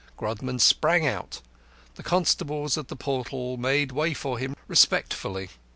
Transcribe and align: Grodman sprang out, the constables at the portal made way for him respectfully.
Grodman 0.17 0.57
sprang 0.59 1.05
out, 1.05 1.41
the 1.93 2.01
constables 2.01 2.75
at 2.75 2.87
the 2.87 2.95
portal 2.95 3.55
made 3.57 3.91
way 3.91 4.15
for 4.15 4.39
him 4.39 4.55
respectfully. 4.67 5.49